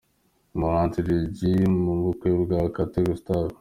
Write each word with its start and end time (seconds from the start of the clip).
Umuhanzi 0.55 0.97
Lil 1.07 1.23
G 1.35 1.37
mu 1.83 1.93
bukwe 2.03 2.29
bwa 2.43 2.59
Kate 2.75 2.99
Gustave. 3.09 3.55